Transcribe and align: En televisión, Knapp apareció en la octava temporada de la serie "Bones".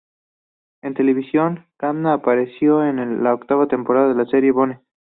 En 0.81 0.95
televisión, 0.95 1.67
Knapp 1.77 2.07
apareció 2.23 2.83
en 2.83 3.23
la 3.23 3.35
octava 3.35 3.67
temporada 3.67 4.07
de 4.09 4.15
la 4.15 4.25
serie 4.25 4.51
"Bones". 4.51 4.79